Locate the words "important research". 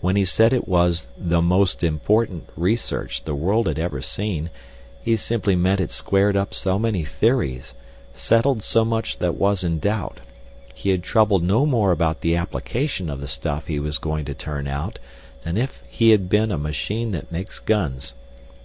1.84-3.22